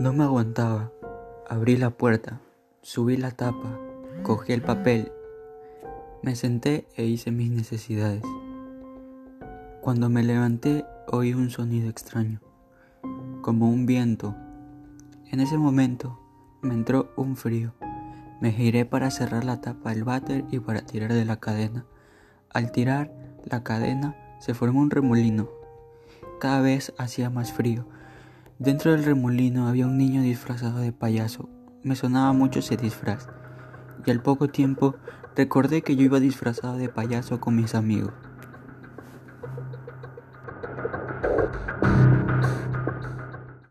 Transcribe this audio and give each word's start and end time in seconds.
No 0.00 0.12
me 0.12 0.24
aguantaba. 0.24 0.90
Abrí 1.48 1.76
la 1.76 1.90
puerta, 1.90 2.40
subí 2.82 3.16
la 3.16 3.30
tapa, 3.30 3.78
cogí 4.24 4.52
el 4.52 4.60
papel, 4.62 5.12
me 6.20 6.34
senté 6.34 6.88
e 6.96 7.04
hice 7.04 7.30
mis 7.30 7.50
necesidades. 7.50 8.22
Cuando 9.82 10.08
me 10.08 10.24
levanté 10.24 10.84
oí 11.06 11.32
un 11.32 11.50
sonido 11.50 11.88
extraño, 11.88 12.40
como 13.42 13.68
un 13.68 13.86
viento. 13.86 14.34
En 15.30 15.38
ese 15.38 15.58
momento 15.58 16.18
me 16.60 16.74
entró 16.74 17.12
un 17.16 17.36
frío. 17.36 17.74
Me 18.40 18.50
giré 18.50 18.86
para 18.86 19.12
cerrar 19.12 19.44
la 19.44 19.60
tapa 19.60 19.90
del 19.90 20.02
váter 20.02 20.44
y 20.50 20.58
para 20.58 20.80
tirar 20.80 21.12
de 21.12 21.24
la 21.24 21.36
cadena. 21.36 21.84
Al 22.50 22.72
tirar 22.72 23.12
la 23.44 23.62
cadena 23.62 24.16
se 24.40 24.54
formó 24.54 24.80
un 24.80 24.90
remolino. 24.90 25.50
Cada 26.40 26.62
vez 26.62 26.94
hacía 26.98 27.30
más 27.30 27.52
frío. 27.52 27.86
Dentro 28.64 28.92
del 28.92 29.04
remolino 29.04 29.68
había 29.68 29.86
un 29.86 29.98
niño 29.98 30.22
disfrazado 30.22 30.78
de 30.78 30.90
payaso. 30.90 31.50
Me 31.82 31.96
sonaba 31.96 32.32
mucho 32.32 32.60
ese 32.60 32.78
disfraz. 32.78 33.28
Y 34.06 34.10
al 34.10 34.22
poco 34.22 34.48
tiempo 34.48 34.94
recordé 35.36 35.82
que 35.82 35.96
yo 35.96 36.04
iba 36.04 36.18
disfrazado 36.18 36.78
de 36.78 36.88
payaso 36.88 37.40
con 37.40 37.56
mis 37.56 37.74
amigos. 37.74 38.14